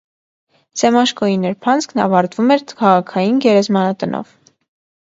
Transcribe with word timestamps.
Սեմաշկոյի 0.81 1.35
նրբանցքն 1.43 2.01
ավարտվում 2.09 2.57
էր 2.57 2.65
քաղաքային 2.81 3.41
գերեզմանատնով։ 3.47 4.35